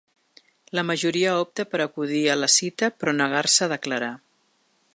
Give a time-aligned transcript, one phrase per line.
[0.77, 4.13] La majoria opta per acudir a la cita però negar-se a declarar.